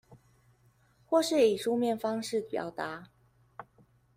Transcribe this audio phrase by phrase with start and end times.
[1.05, 3.09] 或是以書面方式表達